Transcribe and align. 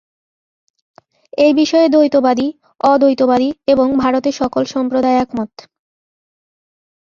এই 1.37 1.51
বিষয়ে 1.53 1.87
দ্বৈতবাদী, 1.89 2.47
অদ্বৈতবাদী 2.83 3.49
এবং 3.67 3.87
ভারতের 3.97 4.35
সকল 4.41 4.63
সম্প্রদায় 4.65 5.17
একমত। 5.17 5.51